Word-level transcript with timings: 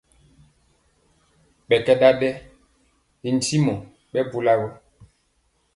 Ɓɛ 1.67 1.75
kɛ 1.85 1.93
ɗaɗɛ 2.01 2.29
ko 3.21 3.27
ntimo 3.35 3.73
ɓɛ 4.11 4.21
bula 4.31 4.53
gɔ. 4.59 4.67